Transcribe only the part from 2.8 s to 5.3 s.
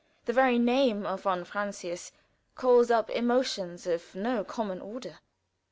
up emotions of no common order.)